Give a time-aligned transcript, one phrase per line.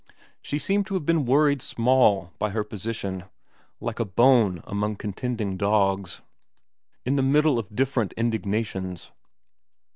[0.41, 3.25] She seemed to have been worried small by her position,
[3.79, 6.21] like a bone among contending dogs,
[7.05, 9.11] in the middle of different indignations.